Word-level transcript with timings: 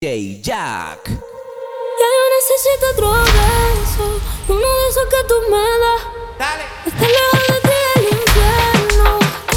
DJ 0.00 0.40
Jack. 0.40 1.08
Ya 1.08 2.06
yo 2.14 2.24
necesito 2.36 2.84
otro 2.92 3.10
beso, 3.10 4.06
uno 4.46 4.60
de 4.60 4.88
esos 4.90 5.06
que 5.10 5.20
tú 5.26 5.34
me 5.50 5.58
das. 5.82 6.02
Dale. 6.38 6.64
Estar 6.86 7.08
lejos 7.08 7.42
de 7.48 7.58
ti 7.68 7.76
el 7.96 8.04
infierno, 8.16 9.08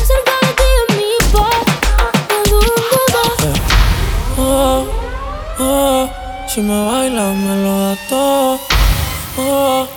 cerca 0.03 0.33
de 0.41 0.51
ti 0.57 0.67
es 0.79 0.95
mi 0.97 1.13
paz. 1.31 1.61
Oh, 4.39 4.87
oh, 5.59 6.09
si 6.47 6.59
me 6.61 6.85
bailas 6.87 7.35
me 7.35 7.55
lo 7.63 7.73
das 7.79 7.99
todo. 8.09 8.59
Oh, 9.37 9.87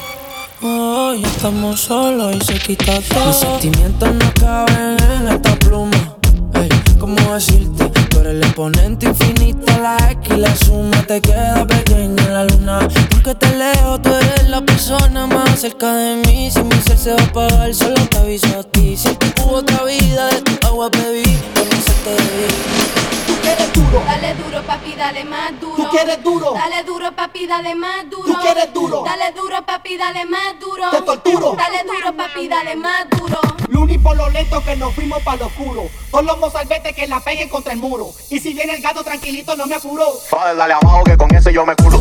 oh, 0.61 1.15
ya 1.15 1.27
estamos 1.27 1.81
solos 1.81 2.37
y 2.37 2.41
se 2.45 2.59
quita 2.59 3.01
todo. 3.01 3.29
Mis 3.29 3.37
sentimientos 3.37 4.13
no 4.13 4.35
caben 4.39 4.99
en 5.11 5.29
esta 5.29 5.57
pluma. 5.57 6.19
Ey, 6.53 6.69
¿cómo 7.01 7.33
decirte? 7.33 7.94
Tú 8.15 8.21
eres 8.21 8.35
el 8.35 8.43
exponente 8.45 9.07
infinito, 9.07 9.67
la 9.83 9.97
X 10.13 10.33
y 10.37 10.39
la 10.39 10.55
suma 10.55 11.03
te 11.03 11.21
queda 11.21 11.67
pequeña 11.67 12.23
en 12.23 12.33
la 12.33 12.45
luna. 12.45 12.89
Porque 13.11 13.35
te 13.35 13.57
leo, 13.57 14.01
tú 14.01 14.11
eres 14.15 14.49
la 14.49 14.61
persona 14.61 15.27
más 15.27 15.61
cerca 15.61 15.93
de 15.97 16.17
mí. 16.25 16.49
Si 16.49 16.63
mi 16.63 16.77
ser 16.77 16.97
se 16.97 17.13
va 17.13 17.21
a 17.21 17.25
apagar, 17.25 17.75
solo 17.75 17.97
te 18.09 18.19
aviso 18.19 18.61
a 18.61 18.63
ti. 18.63 18.97
Siempre 18.97 19.35
hubo 19.43 19.57
otra 19.57 19.83
vida, 19.83 20.29
de 20.29 20.43
tu 20.43 20.67
agua 20.69 20.91
bebí, 20.91 21.25
con 21.55 21.67
eso 21.67 21.93
te 22.05 22.13
di. 22.13 23.04
Quieres 23.45 23.73
duro, 23.75 24.03
Dale 24.07 24.35
duro, 24.35 24.63
papi, 24.63 24.95
dale 24.95 25.25
más 25.25 25.61
duro. 25.61 25.77
Tú 25.77 25.89
quieres 25.91 26.23
duro. 26.23 26.53
Dale 26.55 26.83
duro, 26.85 27.13
papi, 27.15 27.47
dale 27.47 27.75
más 27.75 28.11
duro. 28.11 28.25
Tú 28.25 28.35
quieres 28.41 28.73
duro. 28.73 29.05
Dale 29.05 29.33
duro, 29.33 29.67
papi, 29.67 29.97
dale 29.99 30.25
más 30.25 30.59
duro. 30.59 30.91
Te 30.91 31.03
torturo. 31.03 31.53
Dale 31.55 31.85
duro, 31.85 32.17
papi, 32.17 32.49
dale 32.49 32.75
más 32.77 33.07
duro. 33.11 33.39
Luni 33.69 33.99
por 33.99 34.17
lo 34.17 34.31
lento 34.31 34.63
que 34.65 34.77
nos 34.77 34.95
fuimos 34.95 35.23
para 35.23 35.37
lo 35.39 35.47
oscuro. 35.47 35.83
Con 36.11 36.25
los 36.25 36.39
mozalbetes 36.39 36.95
que 36.97 37.07
la 37.07 37.21
peguen 37.21 37.51
contra 37.51 37.75
el 37.75 37.79
muro. 37.81 38.11
Y 38.31 38.41
si 38.41 38.55
viene 38.55 38.77
el 38.77 38.83
gato 38.83 39.05
tranquilito, 39.05 39.55
no 39.57 39.67
me 39.67 39.75
apuro. 39.75 40.07
Father, 40.31 40.57
dale 40.57 40.73
abajo 40.73 41.05
que 41.05 41.17
con 41.19 41.35
ese 41.35 41.53
yo 41.53 41.67
me 41.67 41.75
culo. 41.77 42.01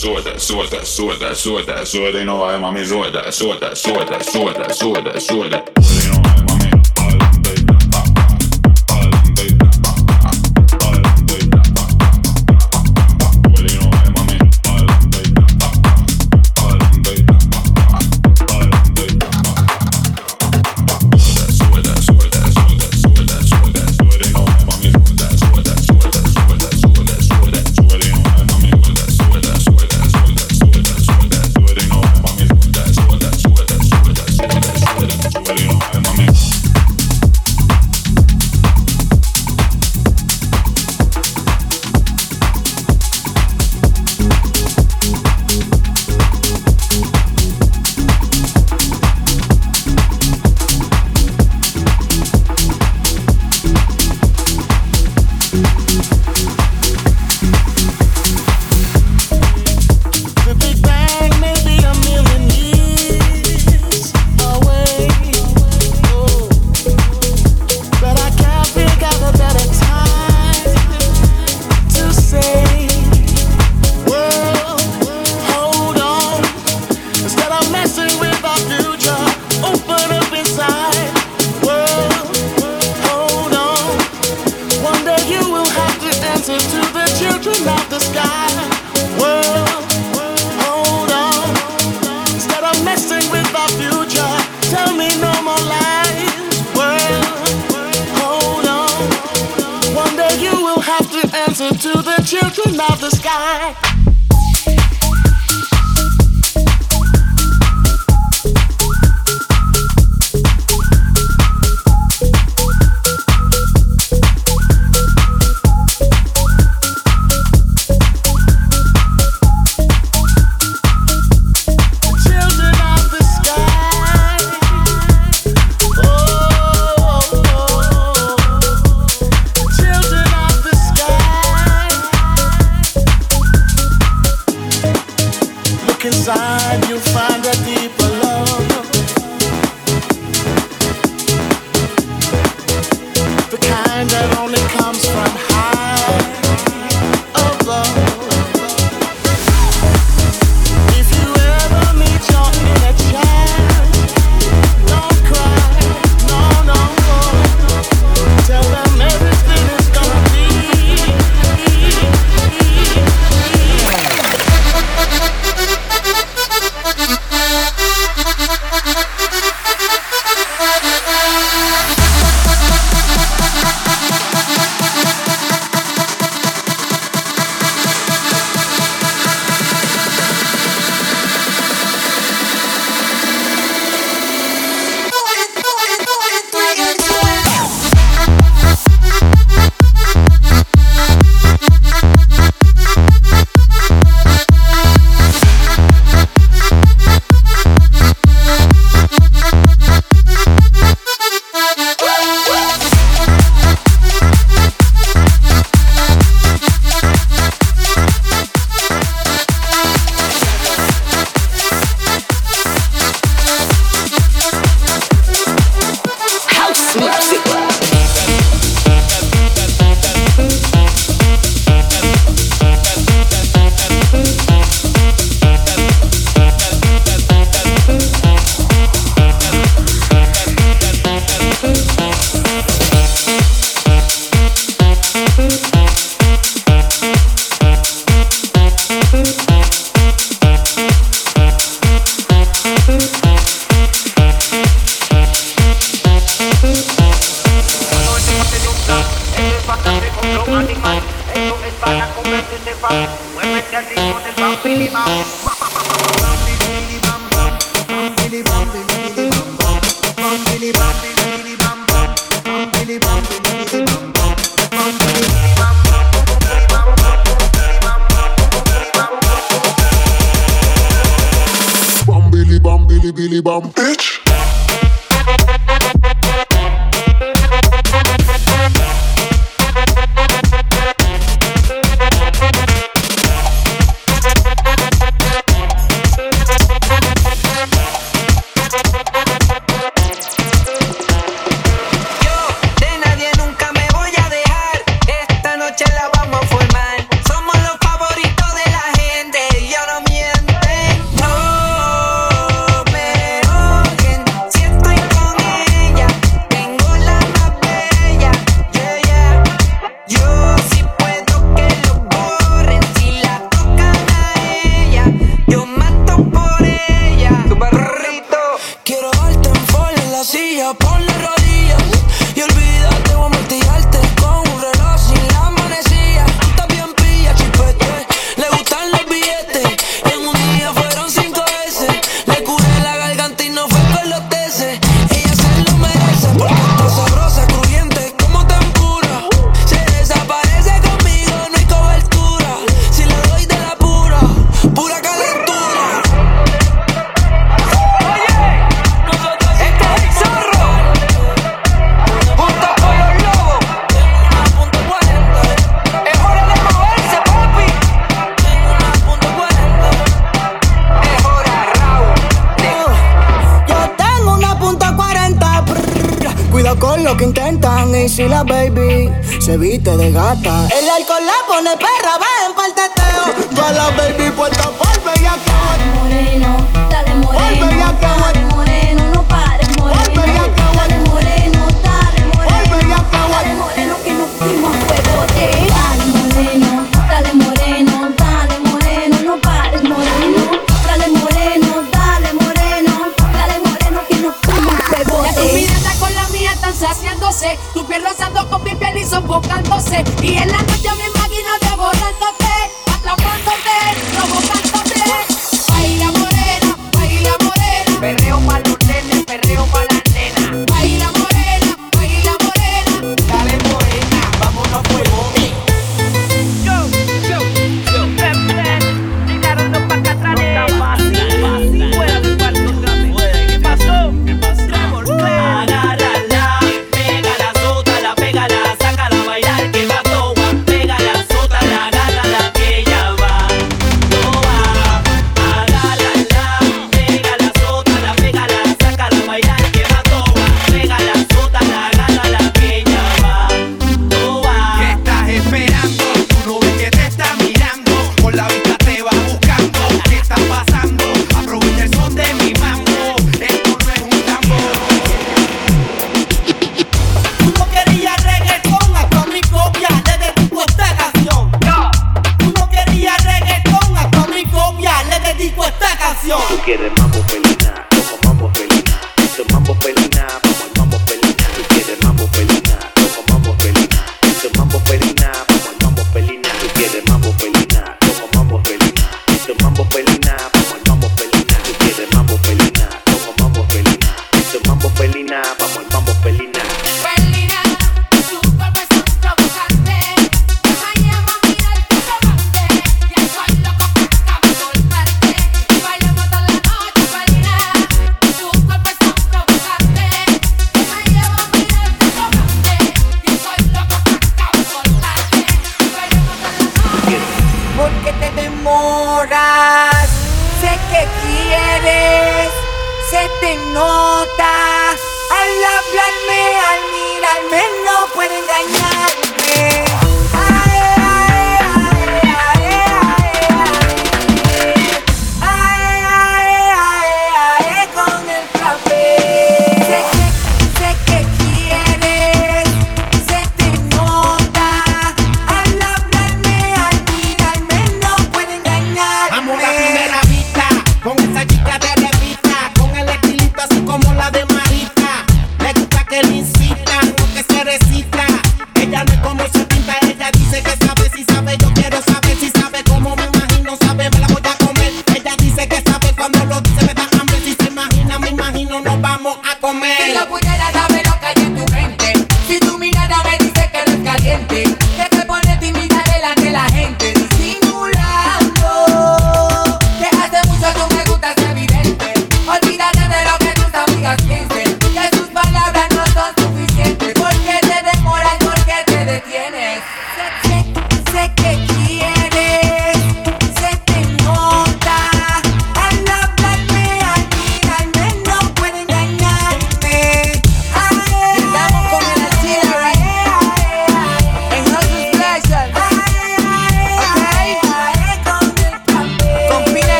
suoda, 0.00 0.38
suoda, 0.38 0.84
suoda, 0.84 1.34
suoda, 1.34 1.84
suoda, 1.84 2.24
no 2.24 2.44
aima 2.44 2.72
mi 2.72 2.86
suoda, 2.86 3.30
suoda, 3.30 3.74
suoda, 3.74 4.18
suoda, 4.24 4.72
suoda, 4.72 5.20
suoda. 5.20 6.29
Children 102.30 102.78
of 102.78 103.00
the 103.00 103.10
sky. 103.10 103.89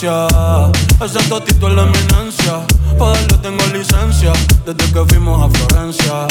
Permanencia. 0.00 0.70
Ese 1.04 1.28
totito 1.28 1.68
es 1.68 1.74
la 1.74 1.82
eminencia. 1.82 2.66
Pa' 2.98 3.10
darle 3.10 3.38
tengo 3.38 3.64
licencia. 3.66 4.32
Desde 4.64 4.92
que 4.92 5.04
fuimos 5.06 5.42
a 5.42 5.58
Florencia. 5.58 6.26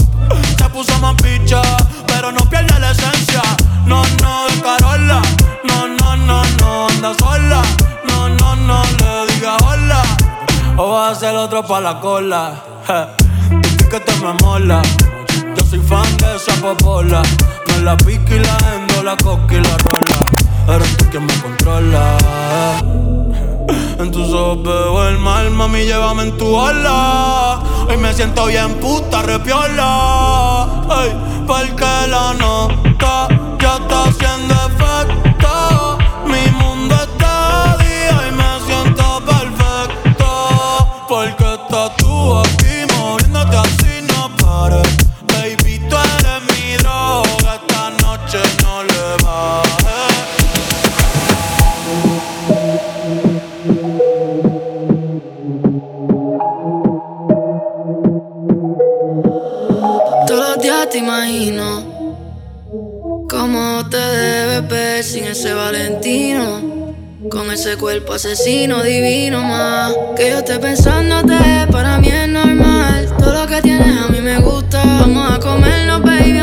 Se 0.58 0.70
puso 0.70 0.98
más 1.00 1.16
picha, 1.22 1.62
pero 2.08 2.32
no 2.32 2.42
pierde 2.50 2.80
la 2.80 2.92
esencia. 2.92 3.42
No, 3.86 4.04
no, 4.22 4.48
de 4.48 4.62
Carola. 4.62 5.22
No, 5.64 5.88
no, 5.88 6.18
no, 6.18 6.44
no, 6.60 6.88
anda 6.90 7.14
sola. 7.18 7.62
No, 8.08 8.30
no, 8.30 8.56
no, 8.56 8.82
le 9.00 9.34
diga 9.34 9.58
hola. 9.58 10.04
O 10.78 10.92
vas 10.92 11.18
a 11.18 11.20
ser 11.20 11.36
otro 11.36 11.64
pa' 11.64 11.80
la 11.80 12.00
cola. 12.00 12.73
Mami, 25.74 25.86
llévame 25.86 26.24
en 26.24 26.38
tu 26.38 26.56
ola. 26.56 27.60
Hoy 27.90 27.98
me 27.98 28.14
siento 28.14 28.46
bien 28.46 28.76
puta, 28.76 29.24
repiola. 29.24 30.68
Ay, 30.90 31.12
porque 31.48 32.08
la 32.08 32.34
nota 32.34 33.28
ya 33.60 33.76
está 33.78 34.13
Te 60.92 61.00
imagino 61.00 61.82
cómo 63.30 63.90
te 63.90 63.98
debes 63.98 64.68
ver 64.68 65.04
sin 65.04 65.24
ese 65.24 65.54
Valentino. 65.54 66.62
Con 67.32 67.50
ese 67.50 67.78
cuerpo 67.78 68.14
asesino 68.14 68.84
divino 68.84 69.42
más 69.42 69.96
Que 70.18 70.32
yo 70.32 70.40
esté 70.40 70.60
pensándote, 70.60 71.38
para 71.72 71.98
mí 71.98 72.10
es 72.10 72.28
normal 72.28 73.16
Todo 73.18 73.34
lo 73.34 73.48
que 73.48 73.62
tienes 73.62 73.98
a 73.98 74.10
mí 74.10 74.20
me 74.20 74.40
gusta 74.40 74.84
Vamos 74.84 75.32
a 75.32 75.40
comernos, 75.40 76.02
baby, 76.02 76.43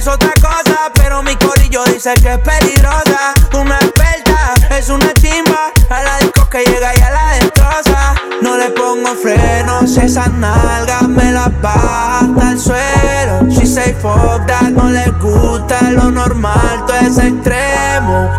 Es 0.00 0.08
otra 0.08 0.32
cosa, 0.40 0.90
pero 0.94 1.22
mi 1.22 1.36
corillo 1.36 1.84
dice 1.84 2.14
que 2.22 2.32
es 2.32 2.38
peligrosa. 2.38 3.34
Una 3.52 3.76
experta, 3.76 4.54
es 4.70 4.88
una 4.88 5.12
chimba. 5.12 5.72
A 5.90 6.02
la 6.02 6.16
disco 6.20 6.48
que 6.48 6.64
llega 6.64 6.96
y 6.96 7.00
a 7.02 7.10
la 7.10 7.32
destroza. 7.34 8.14
No 8.40 8.56
le 8.56 8.70
pongo 8.70 9.14
frenos, 9.14 9.98
esas 9.98 10.32
nalgas 10.32 11.06
me 11.06 11.32
las 11.32 11.50
baja 11.60 12.20
hasta 12.20 12.50
el 12.50 12.58
suelo. 12.58 13.50
She 13.50 13.66
say 13.66 13.92
fuck 13.92 14.46
that, 14.46 14.70
no 14.70 14.88
le 14.88 15.04
gusta 15.20 15.82
lo 15.90 16.10
normal, 16.10 16.86
todo 16.86 16.96
es 16.96 17.18
extremo. 17.18 18.30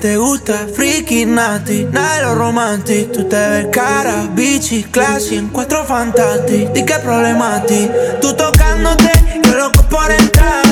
Te 0.00 0.16
gusta, 0.16 0.66
freaky, 0.74 1.26
nasty, 1.26 1.84
nada 1.84 2.16
de 2.16 2.22
lo 2.22 2.34
romantic. 2.34 3.12
Tú 3.12 3.24
te 3.24 3.36
ves 3.36 3.66
cara, 3.72 4.28
bitchy, 4.32 4.84
classy, 4.84 5.36
en 5.36 5.48
cuatro 5.48 5.84
fantastic. 5.84 6.72
Di 6.72 6.84
que 6.84 6.98
problema 7.00 7.56
a 7.56 7.62
ti. 7.62 7.90
Tú 8.20 8.34
tocándote, 8.34 9.10
yo 9.44 9.54
loco 9.54 9.82
por 9.88 10.10
entrar. 10.10 10.62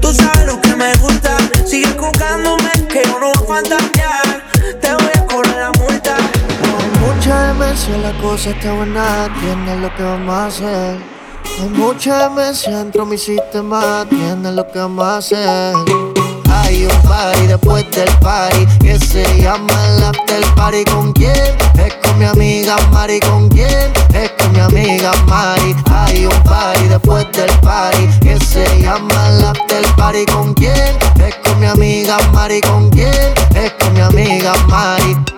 Tú 0.00 0.12
sabes 0.12 0.46
lo 0.46 0.60
que 0.60 0.74
me 0.76 0.94
gusta. 0.96 1.36
Sigue 1.66 1.92
buscándome, 1.94 2.70
que 2.88 3.02
yo 3.04 3.18
no 3.18 3.32
voy 3.32 3.44
a 3.44 3.54
fantasear. 3.54 4.44
Te 4.80 4.92
voy 4.94 5.12
a 5.14 5.26
correr 5.26 5.56
la 5.56 5.72
multa. 5.72 6.16
Hay 6.16 7.00
mucha 7.00 7.48
demencia, 7.48 7.96
la 7.98 8.12
cosa 8.20 8.50
está 8.50 8.72
buena, 8.72 9.28
tienes 9.40 9.78
lo 9.80 9.94
que 9.96 10.02
vamos 10.02 10.34
a 10.34 10.46
hacer. 10.46 10.98
Hay 11.60 11.68
mucha 11.70 12.28
demencia 12.28 12.78
dentro 12.78 13.04
de 13.04 13.10
mi 13.10 13.18
sistema, 13.18 14.06
tienes 14.08 14.52
lo 14.52 14.70
que 14.70 14.78
vamos 14.78 15.04
a 15.04 15.16
hacer. 15.16 16.07
Hay 16.68 16.84
un 16.84 17.02
party 17.08 17.46
después 17.46 17.90
del 17.92 18.10
party 18.18 18.66
que 18.80 18.98
se 18.98 19.24
llama 19.40 19.72
el 19.86 20.04
after 20.04 20.44
party. 20.54 20.84
¿Con 20.84 21.14
quién? 21.14 21.32
Es 21.82 21.94
con 22.02 22.18
mi 22.18 22.26
amiga 22.26 22.76
Mari. 22.92 23.20
¿Con 23.20 23.48
quién? 23.48 23.90
Es 24.12 24.30
con 24.32 24.52
mi 24.52 24.60
amiga 24.60 25.12
Mari. 25.24 25.74
Hay 25.90 26.26
un 26.26 26.42
party 26.42 26.88
después 26.88 27.26
del 27.32 27.50
party 27.60 28.06
que 28.20 28.38
se 28.44 28.66
llama 28.82 29.28
el 29.30 29.44
after 29.46 29.82
party. 29.96 30.26
¿Con 30.26 30.52
quién? 30.52 30.98
Es 31.26 31.36
con 31.36 31.58
mi 31.58 31.68
amiga 31.68 32.18
Mari. 32.34 32.60
¿Con 32.60 32.90
quién? 32.90 33.14
Es 33.54 33.72
con 33.80 33.94
mi 33.94 34.00
amiga 34.00 34.52
Mari. 34.66 35.37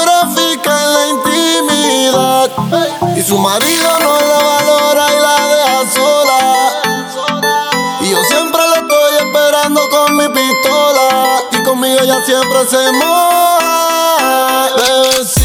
Y 3.21 3.23
su 3.23 3.37
marido 3.37 3.87
no 3.99 4.19
la 4.19 4.39
valora 4.41 5.05
y 5.13 5.19
la 5.21 5.35
deja 5.47 5.93
sola. 5.93 6.39
Y 8.01 8.09
yo 8.09 8.17
siempre 8.23 8.59
la 8.67 8.77
estoy 8.77 9.13
esperando 9.19 9.87
con 9.89 10.15
mi 10.15 10.27
pistola. 10.29 11.43
Y 11.51 11.61
conmigo 11.61 11.99
ella 12.01 12.19
siempre 12.25 12.65
se 12.67 12.91
moja. 12.93 14.69
Bebecita, 14.75 15.40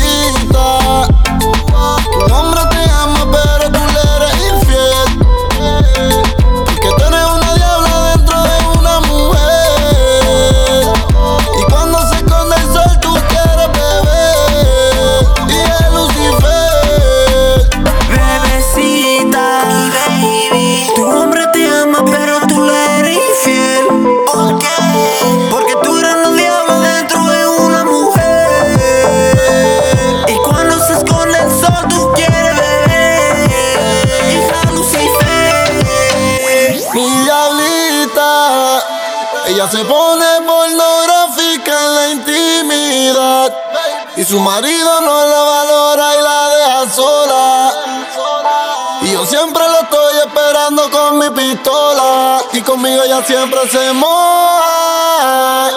conmigo 52.66 53.02
ella 53.05 53.24
siempre 53.24 53.61
se 53.70 53.92
moja. 53.94 55.70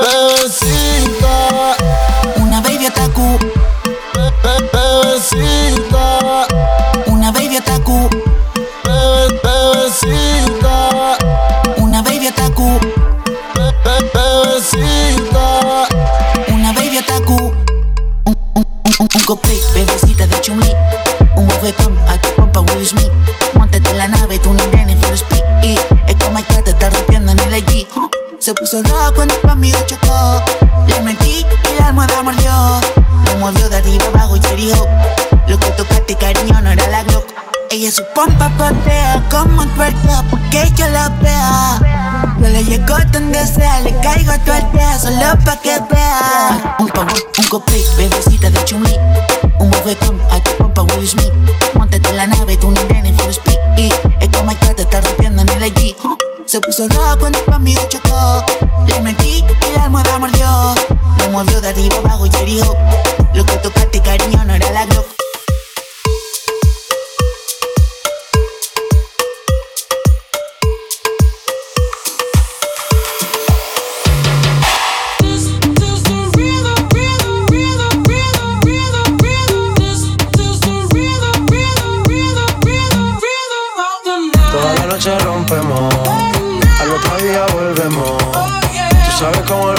Mordió. 32.30 32.52
Lo 33.26 33.38
movió 33.40 33.70
de 33.70 33.78
arriba 33.78 34.06
abajo 34.14 34.38
y 34.38 34.42
se 34.42 34.56
dijo: 34.56 34.88
Lo 35.48 35.60
que 35.60 35.72
tocaste, 35.72 36.16
cariño, 36.16 36.62
no 36.62 36.72
era 36.72 36.88
la 36.88 37.04
Glock. 37.04 37.26
Ella 37.72 37.92
su 37.92 38.04
pompa 38.16 38.50
patea 38.58 39.24
como 39.30 39.66
tuerca 39.76 40.24
porque 40.30 40.72
yo 40.76 40.88
la 40.90 41.10
vea. 41.22 41.80
No 42.40 42.48
le 42.48 42.64
llegó 42.64 42.96
donde 43.12 43.46
sea, 43.46 43.80
le 43.82 43.96
caigo 44.00 44.32
a 44.32 44.38
tu 44.40 44.52
aldea 44.52 45.00
solo 45.00 45.44
pa' 45.44 45.58
que 45.58 45.78
vea. 45.92 46.76
Un 46.80 46.88
pavo, 46.88 47.14
un 47.38 47.48
cupcake, 47.50 47.96
bebecita 47.98 48.50
de 48.50 48.64
chumli. 48.66 48.96
Un 49.60 49.70
bofetón 49.72 50.20
a 50.32 50.40
tu 50.42 50.52
pompa 50.58 50.82
Will 50.84 51.08
Smith. 51.08 51.34
Montate 51.76 52.10
en 52.10 52.18
la 52.18 52.28
nave, 52.28 52.58
tú 52.58 52.72
no 52.72 52.84
nene 52.86 53.14
for 53.14 53.30
speed. 53.30 53.58
Y 53.78 53.94
es 54.20 54.30
como 54.36 54.58
que 54.60 54.74
te 54.74 54.82
está 54.84 55.02
rompiendo 55.02 55.42
en 55.42 55.50
el 55.50 55.64
allí. 55.64 55.96
Se 56.46 56.60
puso 56.62 56.88
rojo 56.88 57.20
cuando 57.20 57.40
pa' 57.46 57.60
mí 57.60 57.76
chocó. 57.90 58.44
Le 58.88 59.00
metí 59.02 59.44
y 59.44 59.76
la 59.76 59.84
almohada 59.84 60.18
mordió. 60.18 60.99
Lo 61.30 61.38
movió 61.44 61.62
de 61.62 61.70
arriba 61.70 61.96
abajo 61.98 62.26
y 62.26 62.32
se 62.32 62.44
dijo: 62.44 62.76
Lo 63.36 63.46
que 63.46 63.58
tocaste, 63.58 64.02
cariño, 64.02 64.44
no 64.46 64.56
era 64.56 64.72
la 64.72 64.86
Glock. 64.88 65.06
Noche 84.90 85.18
rompemos, 85.20 85.94
al 86.82 86.92
otro 86.92 87.18
día 87.24 87.46
volvemos. 87.54 88.18
Tú 88.18 89.12
sabes 89.18 89.42
cómo 89.48 89.72
lo 89.72 89.79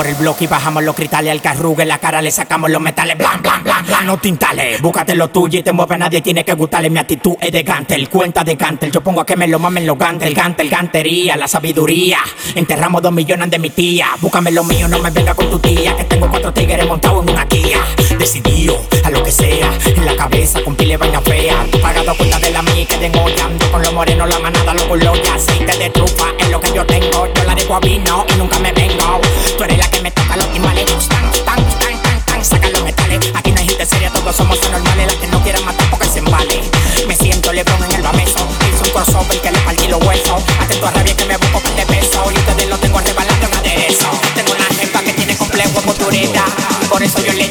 por 0.00 0.06
el 0.06 0.14
bloque 0.14 0.44
y 0.44 0.46
bajamos 0.46 0.82
los 0.82 0.96
cristales 0.96 1.30
al 1.30 1.42
carrugue. 1.42 1.84
La 1.84 1.98
cara 1.98 2.22
le 2.22 2.30
sacamos 2.30 2.70
los 2.70 2.80
metales. 2.80 3.18
Blan, 3.18 3.42
blan, 3.42 3.62
blan, 3.62 3.84
blan. 3.84 4.06
No 4.06 4.16
tintales. 4.16 4.80
Búscate 4.80 5.14
lo 5.14 5.28
tuyo 5.28 5.58
y 5.58 5.62
te 5.62 5.74
mueve. 5.74 5.98
Nadie 5.98 6.22
tiene 6.22 6.42
que 6.42 6.54
gustarle. 6.54 6.88
Mi 6.88 7.00
actitud 7.00 7.36
es 7.38 7.52
de 7.52 7.62
gantel. 7.62 8.08
Cuenta 8.08 8.42
de 8.42 8.54
gantel. 8.54 8.90
Yo 8.90 9.02
pongo 9.02 9.20
a 9.20 9.26
que 9.26 9.36
me 9.36 9.46
lo 9.46 9.58
mamen 9.58 9.86
los 9.86 9.98
gantel. 9.98 10.32
Gantel, 10.32 10.70
gantería, 10.70 11.36
la 11.36 11.46
sabiduría. 11.46 12.16
Enterramos 12.54 13.02
dos 13.02 13.12
millones 13.12 13.50
de 13.50 13.58
mi 13.58 13.68
tía. 13.68 14.06
Búscame 14.22 14.50
lo 14.52 14.64
mío, 14.64 14.88
no 14.88 15.00
me 15.00 15.10
venga 15.10 15.34
con 15.34 15.50
tu 15.50 15.58
tía. 15.58 15.94
Que 15.94 16.04
tengo 16.04 16.30
cuatro 16.30 16.50
tigres 16.50 16.86
montados 16.86 17.22
en 17.22 17.34
una 17.34 17.46
Kia 17.46 17.84
decidido 18.20 18.78
a 19.02 19.10
lo 19.10 19.22
que 19.22 19.32
sea. 19.32 19.72
En 19.86 20.04
la 20.04 20.14
cabeza 20.14 20.62
con 20.62 20.76
pile 20.76 20.98
vaina 20.98 21.22
fea. 21.22 21.66
Tú 21.72 21.80
pagado 21.80 22.14
cuenta 22.16 22.38
de 22.38 22.50
la 22.50 22.60
mía 22.62 22.86
que 22.86 22.96
tengo 22.98 23.26
llando 23.28 23.70
con 23.72 23.82
los 23.82 23.92
morenos, 23.94 24.28
la 24.28 24.38
manada, 24.38 24.74
los 24.74 24.84
culos 24.84 25.18
y 25.24 25.28
aceite 25.28 25.78
de 25.78 25.88
trufa 25.88 26.26
es 26.38 26.50
lo 26.50 26.60
que 26.60 26.70
yo 26.72 26.84
tengo. 26.84 27.26
Yo 27.34 27.44
la 27.44 27.54
dejo 27.54 27.74
a 27.74 27.80
vino 27.80 28.26
y 28.28 28.34
nunca 28.34 28.58
me 28.58 28.72
vengo. 28.72 29.20
Tú 29.56 29.64
eres 29.64 29.78
la 29.78 29.90
que 29.90 30.02
me 30.02 30.10
toca 30.10 30.36
los 30.36 30.52
timbales. 30.52 30.84
Tan, 31.08 31.32
tan, 31.32 31.64
tan, 31.78 32.02
tan, 32.02 32.20
tan, 32.26 32.44
saca 32.44 32.68
los 32.68 32.84
metales. 32.84 33.32
Aquí 33.34 33.52
no 33.52 33.60
hay 33.60 33.68
gente 33.68 33.86
seria, 33.86 34.10
todos 34.10 34.36
somos 34.36 34.62
anormales. 34.64 35.14
La 35.14 35.20
que 35.20 35.26
no 35.28 35.42
quiera 35.42 35.60
matar 35.62 35.88
porque 35.88 36.06
se 36.06 36.18
embale. 36.18 36.60
Me 37.08 37.16
siento 37.16 37.54
lebrón 37.54 37.82
en 37.84 37.92
el 37.92 38.02
bameso. 38.02 38.46
Hice 38.68 38.84
un 38.84 38.90
crossover 38.90 39.40
que 39.40 39.50
le 39.50 39.58
partí 39.60 39.88
los 39.88 40.04
huesos. 40.04 40.42
Atento 40.60 40.86
a 40.86 40.90
rabia 40.90 41.16
que 41.16 41.24
me 41.24 41.38
busco 41.38 41.62
que 41.62 41.70
te 41.70 41.84
beso. 41.86 42.30
Y 42.30 42.36
ustedes 42.36 42.68
lo 42.68 42.76
tengo 42.76 42.98
arrebalado 42.98 43.46
en 43.46 43.54
aderezo. 43.54 44.10
Tengo 44.34 44.52
una 44.52 44.66
jefa 44.78 45.02
que 45.02 45.12
tiene 45.14 45.34
complejo 45.36 45.80
en 45.80 46.88
Por 46.90 47.02
eso 47.02 47.24
yo 47.24 47.32
le 47.32 47.48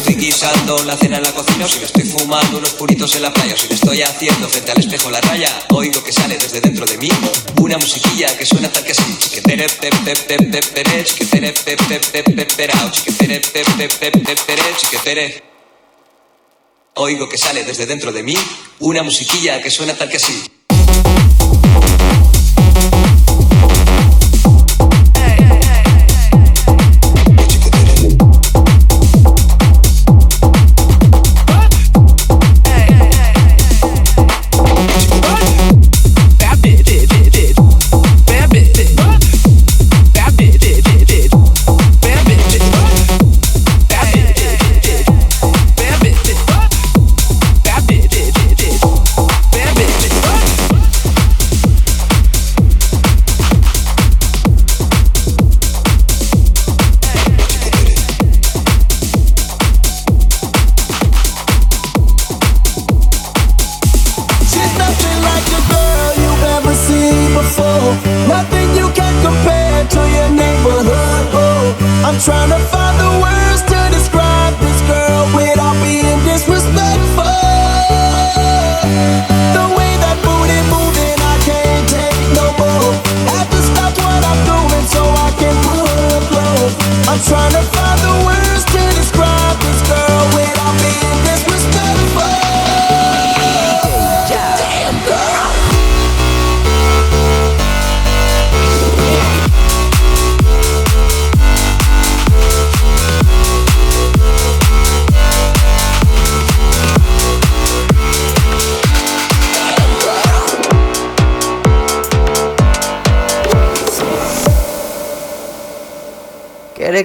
liso, 0.08 0.36
cato, 0.38 0.84
la 0.84 0.98
la 1.20 1.32
cocina, 1.32 1.37
si 1.68 1.80
me 1.80 1.86
estoy 1.86 2.04
fumando 2.04 2.60
unos 2.60 2.72
puritos 2.72 3.16
en 3.16 3.24
la 3.24 3.34
playa, 3.34 3.56
si 3.58 3.68
me 3.68 3.76
estoy 3.76 4.02
haciendo 4.02 4.48
frente 4.48 4.72
al 4.72 4.80
espejo 4.80 5.12
la 5.12 5.20
raya, 5.22 5.50
oigo 5.74 6.02
que 6.04 6.14
sale 6.14 6.38
desde 6.38 6.62
dentro 6.62 6.86
de 6.86 6.98
mí 6.98 7.10
una 7.60 7.78
musiquilla 7.78 8.38
que 8.38 8.46
suena 8.46 8.72
tal 8.72 8.86
que 8.86 8.94
así. 8.94 9.18
Chiquetere, 9.18 9.68
chiquetere. 14.78 15.44
Oigo 16.96 17.28
que 17.28 17.38
sale 17.38 17.64
desde 17.64 17.86
dentro 17.86 18.12
de 18.12 18.24
mí 18.24 18.36
una 18.80 19.04
musiquilla 19.04 19.62
que 19.62 19.70
suena 19.70 19.94
tal 19.94 20.10
que 20.10 20.18
así. 20.18 20.57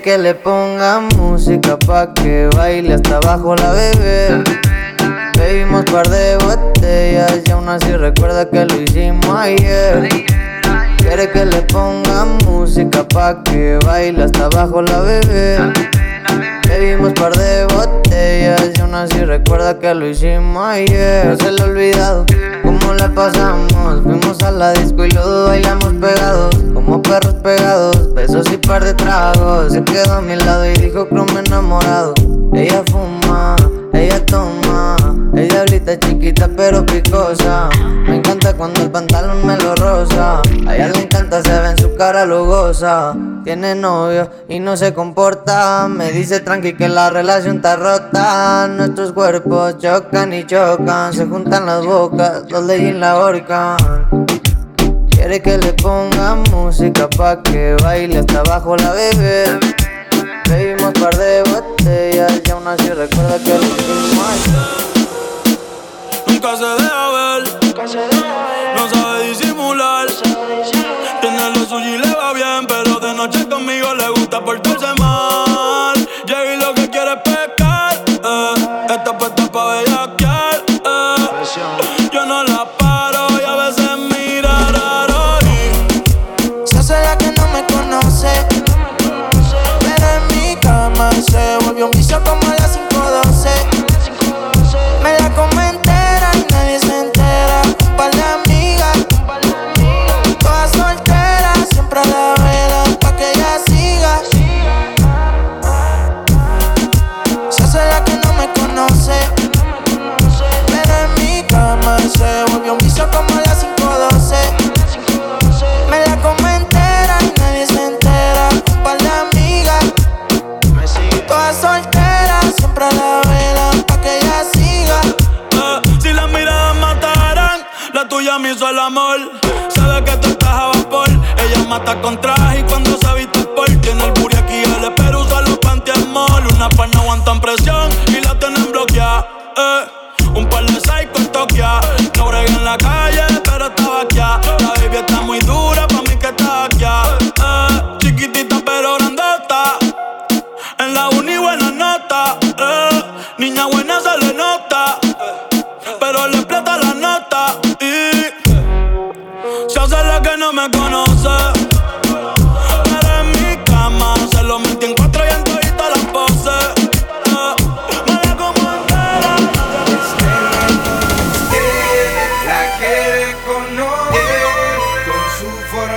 Que 0.03 0.19
le 0.19 0.35
ponga 0.35 1.01
música 1.17 1.79
pa' 1.79 2.13
que 2.13 2.49
baile 2.57 2.95
hasta 2.95 3.19
abajo 3.19 3.55
la 3.55 3.73
bebé. 3.73 4.43
Bebimos 5.39 5.85
par 5.85 6.09
de 6.09 6.37
botellas 6.39 7.41
y 7.47 7.51
aún 7.53 7.69
así 7.69 7.97
recuerda 7.97 8.49
que 8.51 8.65
lo 8.65 8.81
hicimos 8.81 9.29
ayer. 9.37 10.09
Quiere 10.99 11.31
que 11.31 11.45
le 11.45 11.63
ponga 11.63 12.25
música 12.47 13.07
pa' 13.07 13.43
que 13.45 13.79
baile 13.87 14.25
hasta 14.25 14.47
abajo 14.47 14.83
la 14.83 15.01
bebé. 15.03 15.59
Bebimos 16.73 17.13
par 17.13 17.37
de 17.37 17.67
botellas 17.67 18.73
y 18.75 18.81
aún 18.81 18.95
así 18.95 19.23
recuerda 19.27 19.79
que 19.79 19.95
lo 19.95 20.09
hicimos 20.09 20.65
ayer. 20.67 21.27
No 21.27 21.37
se 21.37 21.53
le 21.53 21.61
ha 21.61 21.65
olvidado 21.67 22.25
cómo 22.63 22.95
la 22.95 23.13
pasamos. 23.15 24.03
Fuimos 24.03 24.43
a 24.43 24.51
la 24.51 24.73
disco 24.73 25.05
y 25.05 25.11
luego 25.11 25.49
bailamos 25.49 25.93
pegados, 26.01 26.57
como 26.73 27.03
perros 27.03 27.35
pegados. 27.43 28.15
Besos 28.15 28.51
y 28.51 28.57
par 28.57 28.83
de 28.85 28.95
tragos. 28.95 29.75
Se 29.75 29.85
quedó 29.85 30.15
a 30.15 30.21
mi 30.23 30.35
lado 30.35 30.65
y 30.65 30.73
dijo 30.79 31.07
que 31.07 31.15
me 31.15 31.41
enamorado. 31.41 32.15
Ella 32.55 32.83
fuma, 32.91 33.55
ella 33.93 34.25
toma. 34.25 34.97
Ella 35.35 35.65
diablita 35.65 35.99
chiquita 35.99 36.49
pero 36.55 36.85
picosa. 36.85 37.71
Me 38.07 38.17
encanta 38.17 38.53
cuando 38.53 38.83
el 38.83 38.91
pantalón 38.91 39.47
me 39.47 39.57
lo 39.57 39.75
rosa. 39.75 40.43
A 40.67 40.75
ella 40.75 40.89
le 40.89 41.03
encanta, 41.05 41.43
se 41.43 41.59
ve 41.59 41.71
en 41.71 41.79
su 41.79 41.95
cara 41.97 42.27
lugosa. 42.27 43.15
Tiene 43.43 43.75
novio 43.75 44.31
y 44.49 44.61
no 44.61 44.77
se 44.77 44.93
comporta. 44.93 45.89
Me 45.89 46.13
dice 46.13 46.41
tranqui 46.41 46.75
que 46.75 46.89
la 46.89 47.09
relación 47.09 47.57
está 47.57 47.77
rota. 47.77 48.69
Nuestros 48.69 49.13
cuerpos 49.13 49.79
chocan 49.79 50.35
y 50.35 50.45
chocan. 50.45 51.15
Se 51.15 51.25
juntan 51.25 51.65
las 51.65 51.87
bocas, 51.87 52.45
los 52.51 52.65
leyes 52.65 52.95
la 52.95 53.17
horcan. 53.17 53.79
Quiere 55.11 55.41
que 55.41 55.57
le 55.57 55.73
ponga 55.73 56.35
música 56.51 57.09
pa' 57.09 57.43
que 57.43 57.75
baile 57.83 58.19
hasta 58.19 58.41
abajo 58.41 58.77
la 58.77 58.93
bebé. 58.93 59.45
Bebimos 60.51 60.93
par 60.93 61.17
de 61.17 61.43
botellas 61.45 62.43
y 62.45 62.51
aún 62.51 62.67
así 62.67 62.91
recuerda 62.91 63.39
que 63.39 63.55
lo 63.55 65.02
Nunca 66.43 66.57
se 66.57 66.65
deja 66.65 67.09
ver, 67.11 67.45
no 68.75 68.89
sabe 68.89 69.29
disimular. 69.29 70.09
Tiene 71.21 71.51
lo 71.51 71.65
suyo 71.65 71.95
y 71.95 71.99
le 71.99 72.13
va 72.17 72.33
bien, 72.33 72.67
pero 72.67 72.99
de 72.99 73.15
noche 73.15 73.49
conmigo 73.49 73.95
le 73.95 74.09
gusta 74.09 74.45
portarse 74.45 74.93
mal. 74.99 75.52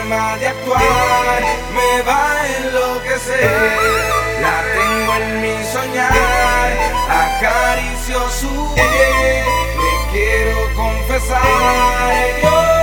forma 0.06 0.38
de 0.38 0.48
actuar 0.48 1.41
me 1.74 2.02
va 2.04 2.41
a 2.41 2.58
enloquecer. 2.58 3.52
La 4.41 4.63
tengo 4.78 5.15
en 5.15 5.41
mi 5.41 5.63
soñar, 5.65 6.72
acaricio 7.10 8.30
su 8.30 8.74
piel. 8.76 9.46
Le 9.84 10.12
quiero 10.12 10.76
confesar. 10.76 11.41
Yo 12.44 12.75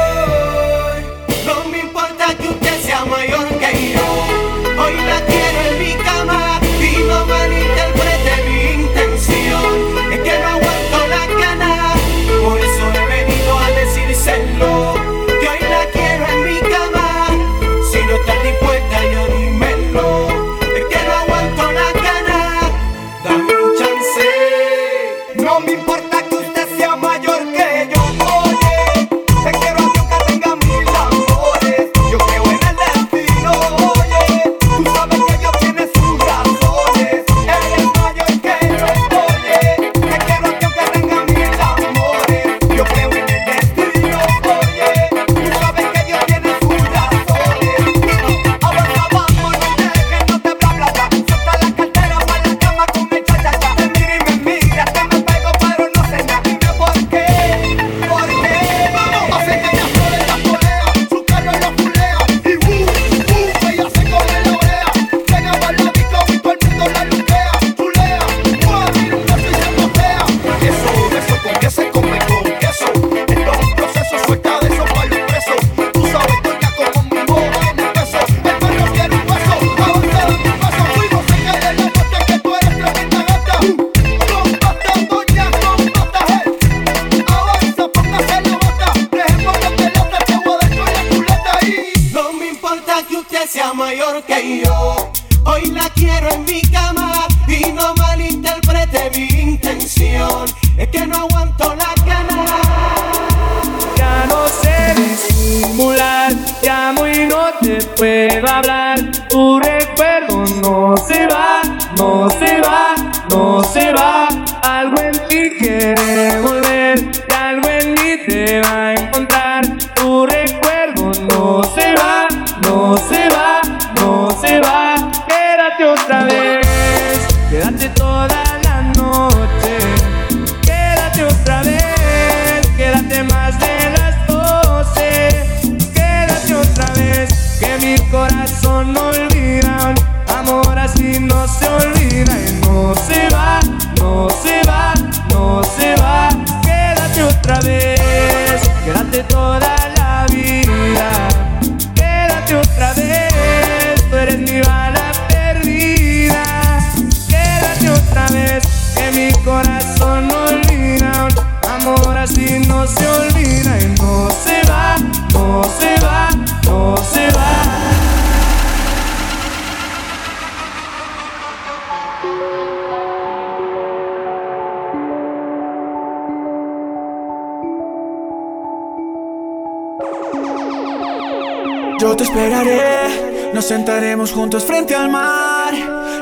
Yo 182.03 182.17
te 182.17 182.25
esperaré, 182.25 183.53
nos 183.55 183.65
sentaremos 183.65 184.33
juntos 184.33 184.65
frente 184.65 184.93
al 184.93 185.09
mar 185.09 185.73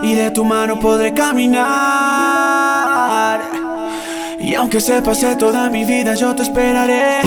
y 0.03 0.13
de 0.13 0.31
tu 0.31 0.45
mano 0.45 0.79
podré 0.79 1.15
caminar. 1.15 1.71
Y 4.39 4.55
aunque 4.57 4.79
se 4.79 5.01
pase 5.01 5.37
toda 5.37 5.71
mi 5.71 5.87
vida, 5.87 6.15
yo 6.17 6.35
te 6.35 6.43
esperaré. 6.43 7.23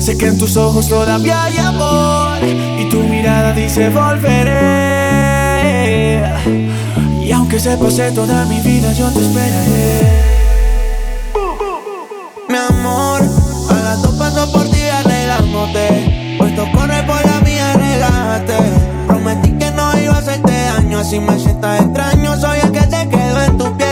Sé 0.00 0.18
que 0.18 0.26
en 0.26 0.36
tus 0.36 0.56
ojos 0.56 0.88
todavía 0.88 1.44
hay 1.44 1.58
amor 1.58 2.38
y 2.80 2.88
tu 2.88 2.98
mirada 2.98 3.52
dice 3.52 3.90
volveré. 3.90 4.50
Y 7.22 7.30
aunque 7.30 7.60
se 7.60 7.76
pase 7.76 8.10
toda 8.10 8.44
mi 8.46 8.58
vida, 8.58 8.92
yo 8.92 9.08
te 9.12 9.20
esperaré. 9.20 10.37
extraño, 20.98 21.04
si 21.04 21.20
me 21.20 21.38
sientas 21.38 21.80
extraño, 21.80 22.36
soy 22.36 22.58
el 22.60 22.72
que 22.72 22.80
te 22.80 23.08
quedó 23.08 23.42
en 23.42 23.58
tu 23.58 23.76
piel. 23.76 23.87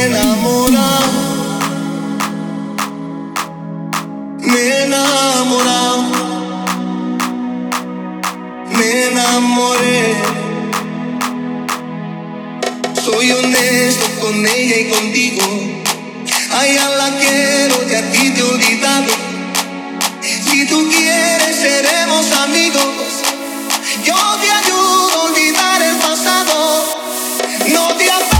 Me 0.00 0.06
enamoré, 0.06 0.78
me 4.38 4.84
enamoré, 4.84 5.82
me 8.70 9.06
enamoré. 9.08 10.14
Soy 13.04 13.30
honesto 13.30 14.06
con 14.22 14.46
ella 14.46 14.76
y 14.78 14.88
contigo. 14.88 15.42
Ayala, 16.50 17.18
quiero 17.20 17.86
que 17.86 17.96
a 17.98 18.10
ti 18.10 18.30
te 18.30 18.42
olvide. 18.42 19.06
Si 20.22 20.64
tú 20.64 20.88
quieres, 20.88 21.56
seremos 21.56 22.32
amigos. 22.32 22.86
Yo 24.02 24.16
te 24.40 24.50
ayudo 24.50 25.10
a 25.12 25.24
olvidar 25.24 25.82
el 25.82 25.96
pasado, 25.96 26.84
no 27.68 27.88
te 27.98 28.10
afasta. 28.10 28.39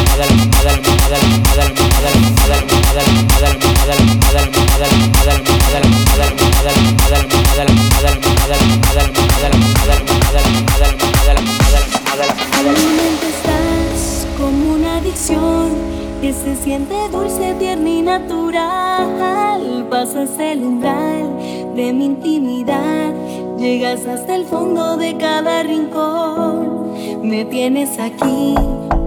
natural. 18.19 19.87
Pasas 19.89 20.37
el 20.39 20.63
umbral 20.63 21.75
de 21.75 21.93
mi 21.93 22.05
intimidad, 22.05 23.13
llegas 23.61 24.07
hasta 24.07 24.35
el 24.35 24.45
fondo 24.45 24.97
de 24.97 25.15
cada 25.17 25.61
rincón. 25.61 26.93
Me 27.21 27.45
tienes 27.45 27.99
aquí 27.99 28.55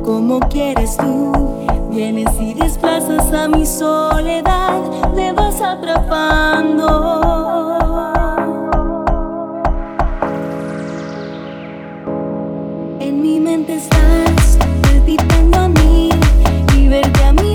como 0.04 0.38
quieres 0.38 0.96
tú. 0.96 1.32
Vienes 1.90 2.28
y 2.40 2.54
desplazas 2.54 3.32
a 3.32 3.48
mi 3.48 3.66
soledad, 3.66 4.80
me 5.14 5.32
vas 5.32 5.60
atrapando. 5.60 6.88
En 13.00 13.22
mi 13.22 13.40
mente 13.40 13.74
estás 13.74 14.58
palpitando 14.82 15.58
a 15.58 15.68
mí 15.68 16.10
y 16.76 16.88
verte 16.88 17.24
a 17.24 17.32
mi 17.32 17.53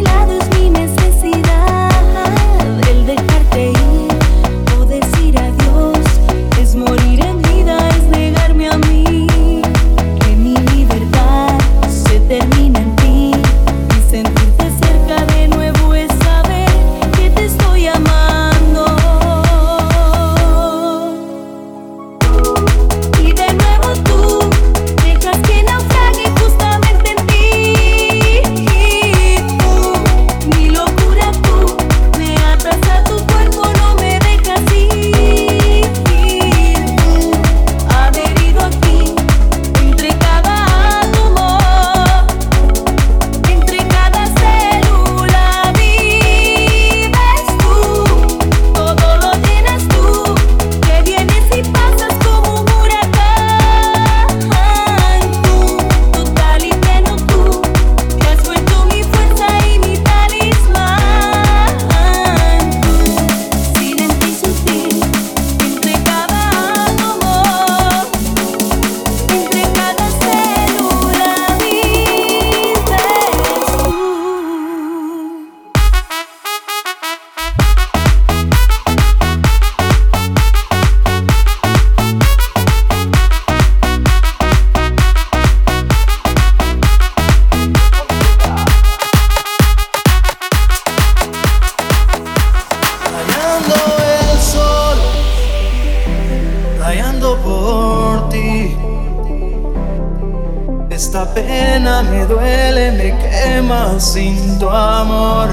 pena, 101.41 102.03
me 102.03 102.25
duele, 102.25 102.91
me 102.91 103.17
quema 103.17 103.99
sin 103.99 104.59
tu 104.59 104.69
amor. 104.69 105.47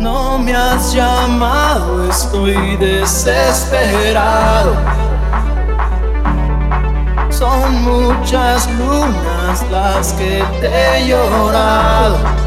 No 0.00 0.38
me 0.38 0.54
has 0.54 0.92
llamado, 0.92 2.08
estoy 2.08 2.76
desesperado. 2.76 4.74
Son 7.30 7.82
muchas 7.82 8.68
lunas 8.78 9.64
las 9.70 10.12
que 10.14 10.42
te 10.60 10.68
he 10.68 11.08
llorado. 11.08 12.41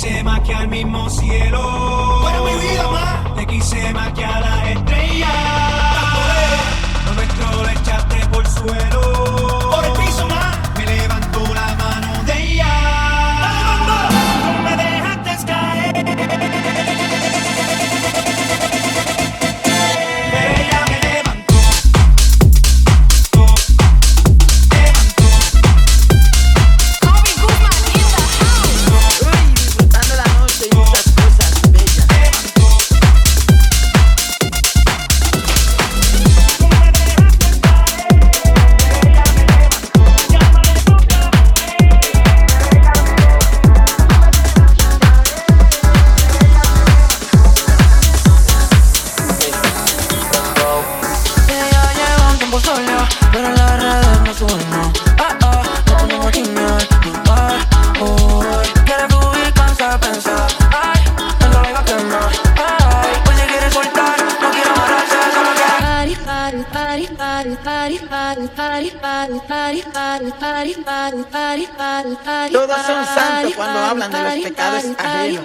quise 0.00 0.22
más 0.22 0.40
que 0.42 0.54
al 0.54 0.68
mismo 0.68 1.10
cielo. 1.10 2.20
Bueno, 2.22 2.44
mi 2.44 2.52
vida 2.52 2.88
más. 2.88 3.34
Te 3.34 3.46
quise 3.46 3.92
más 3.92 4.12
que 4.12 4.24
a 4.24 4.40
las 4.40 4.68
estrellas. 4.68 5.28
Nuestro 7.16 7.64
le 7.64 7.72
echaste 7.72 8.26
por 8.28 8.46
suelo. 8.46 9.07
hablan 73.88 74.10
de 74.12 74.22
los 74.22 74.34
pecados 74.48 74.84
ajenos. 74.98 75.44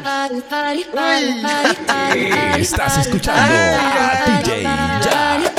Uy. 0.93 2.61
Estás 2.61 2.97
escuchando 2.97 3.41
a 3.41 4.41
DJ 4.41 5.52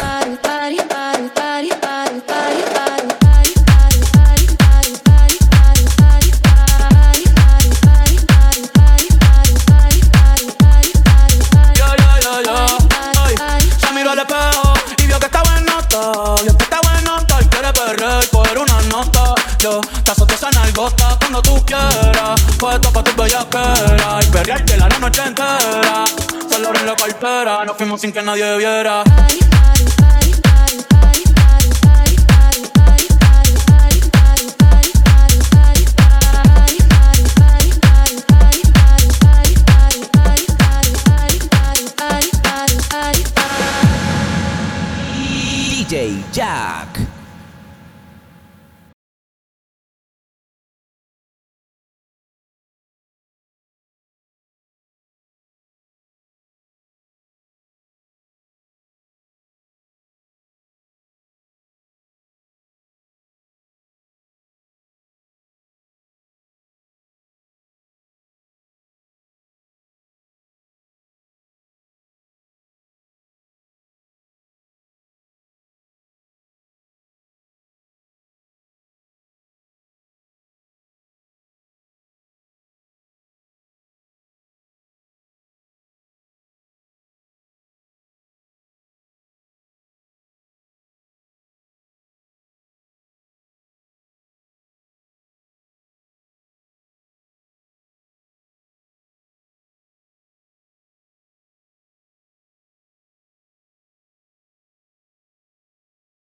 cartera. 27.25 27.65
Nos 27.65 27.77
fuimos 27.77 28.01
sin 28.01 28.13
que 28.13 28.23
nadie 28.23 28.57
viera. 28.59 29.03